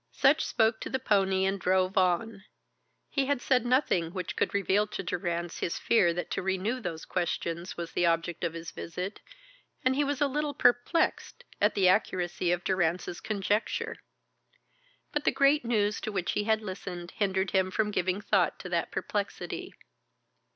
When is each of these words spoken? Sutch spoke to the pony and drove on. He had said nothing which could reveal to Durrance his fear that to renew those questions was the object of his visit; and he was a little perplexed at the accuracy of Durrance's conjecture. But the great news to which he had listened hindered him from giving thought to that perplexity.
Sutch 0.11 0.43
spoke 0.43 0.79
to 0.81 0.89
the 0.89 0.97
pony 0.97 1.45
and 1.45 1.59
drove 1.61 1.95
on. 1.95 2.43
He 3.11 3.27
had 3.27 3.39
said 3.39 3.67
nothing 3.67 4.11
which 4.15 4.35
could 4.35 4.51
reveal 4.51 4.87
to 4.87 5.03
Durrance 5.03 5.59
his 5.59 5.77
fear 5.77 6.11
that 6.15 6.31
to 6.31 6.41
renew 6.41 6.79
those 6.79 7.05
questions 7.05 7.77
was 7.77 7.91
the 7.91 8.07
object 8.07 8.43
of 8.43 8.55
his 8.55 8.71
visit; 8.71 9.19
and 9.85 9.95
he 9.95 10.03
was 10.03 10.19
a 10.19 10.25
little 10.25 10.55
perplexed 10.55 11.43
at 11.61 11.75
the 11.75 11.87
accuracy 11.87 12.51
of 12.51 12.63
Durrance's 12.63 13.21
conjecture. 13.21 13.97
But 15.11 15.23
the 15.23 15.31
great 15.31 15.63
news 15.63 16.01
to 16.01 16.11
which 16.11 16.31
he 16.31 16.45
had 16.45 16.63
listened 16.63 17.11
hindered 17.17 17.51
him 17.51 17.69
from 17.69 17.91
giving 17.91 18.21
thought 18.21 18.57
to 18.61 18.69
that 18.69 18.89
perplexity. 18.89 19.71